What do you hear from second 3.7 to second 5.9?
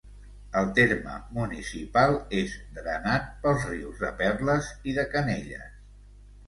rius de Perles i de Canelles.